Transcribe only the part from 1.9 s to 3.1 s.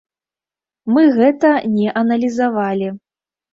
аналізавалі.